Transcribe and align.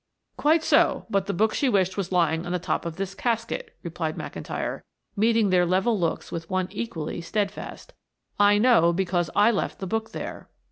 "Quite 0.35 0.63
so, 0.63 1.05
but 1.11 1.27
the 1.27 1.31
book 1.33 1.53
she 1.53 1.69
wished 1.69 1.95
was 1.95 2.11
lying 2.11 2.43
on 2.43 2.51
the 2.51 2.57
top 2.57 2.87
of 2.87 2.95
this 2.95 3.13
casket," 3.13 3.75
replied 3.83 4.15
McIntyre, 4.17 4.81
meeting 5.15 5.51
their 5.51 5.63
level 5.63 5.99
looks 5.99 6.31
with 6.31 6.49
one 6.49 6.67
equally 6.71 7.21
steadfast. 7.21 7.93
"I 8.39 8.57
know 8.57 8.93
because 8.93 9.29
I 9.35 9.51
left 9.51 9.77
the 9.77 9.85
book 9.85 10.09
there." 10.11 10.49